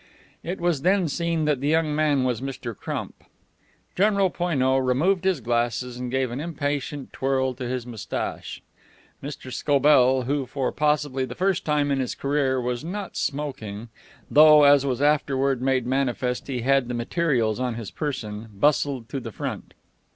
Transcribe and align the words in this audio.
It 0.41 0.59
was 0.59 0.81
then 0.81 1.07
seen 1.07 1.45
that 1.45 1.59
the 1.61 1.67
young 1.67 1.93
man 1.95 2.23
was 2.23 2.41
Mr. 2.41 2.75
Crump. 2.75 3.23
General 3.95 4.31
Poineau 4.31 4.77
removed 4.79 5.25
his 5.25 5.41
glasses 5.41 5.95
and 5.97 6.09
gave 6.09 6.31
an 6.31 6.39
impatient 6.39 7.13
twirl 7.13 7.53
to 7.53 7.67
his 7.67 7.85
mustache. 7.85 8.63
Mr. 9.21 9.53
Scobell, 9.53 10.23
who 10.23 10.47
for 10.47 10.71
possibly 10.71 11.23
the 11.23 11.35
first 11.35 11.65
time 11.65 11.91
in 11.91 11.99
his 11.99 12.15
career 12.15 12.59
was 12.59 12.83
not 12.83 13.15
smoking 13.15 13.89
(though, 14.31 14.63
as 14.63 14.87
was 14.87 15.03
afterward 15.03 15.61
made 15.61 15.85
manifest, 15.85 16.47
he 16.47 16.61
had 16.61 16.87
the 16.87 16.95
materials 16.95 17.59
on 17.59 17.75
his 17.75 17.91
person), 17.91 18.49
bustled 18.55 19.07
to 19.09 19.19
the 19.19 19.31
front. 19.31 19.75